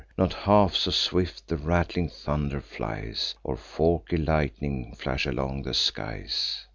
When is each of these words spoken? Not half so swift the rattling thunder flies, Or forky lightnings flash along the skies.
Not 0.17 0.33
half 0.33 0.73
so 0.75 0.89
swift 0.89 1.47
the 1.47 1.57
rattling 1.57 2.09
thunder 2.09 2.59
flies, 2.59 3.35
Or 3.43 3.55
forky 3.55 4.17
lightnings 4.17 4.99
flash 4.99 5.27
along 5.27 5.61
the 5.61 5.75
skies. 5.75 6.65